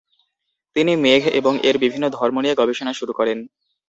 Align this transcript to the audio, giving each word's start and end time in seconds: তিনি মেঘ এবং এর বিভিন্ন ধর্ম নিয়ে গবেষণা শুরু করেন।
তিনি 0.75 0.91
মেঘ 0.95 1.21
এবং 1.39 1.53
এর 1.63 1.75
বিভিন্ন 1.77 2.05
ধর্ম 2.09 2.35
নিয়ে 2.41 2.59
গবেষণা 2.59 2.93
শুরু 2.93 3.13
করেন। 3.13 3.37